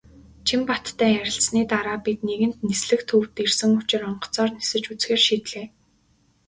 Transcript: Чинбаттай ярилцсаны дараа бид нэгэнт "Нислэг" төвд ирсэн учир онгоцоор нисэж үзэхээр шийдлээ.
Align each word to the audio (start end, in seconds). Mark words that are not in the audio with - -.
Чинбаттай 0.47 1.11
ярилцсаны 1.21 1.61
дараа 1.71 1.97
бид 2.05 2.19
нэгэнт 2.27 2.55
"Нислэг" 2.67 3.01
төвд 3.09 3.35
ирсэн 3.43 3.71
учир 3.79 4.01
онгоцоор 4.09 4.49
нисэж 4.53 4.83
үзэхээр 4.91 5.21
шийдлээ. 5.27 5.67